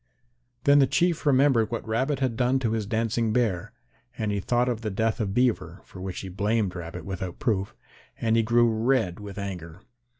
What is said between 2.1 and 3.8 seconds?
had done to his dancing Bear,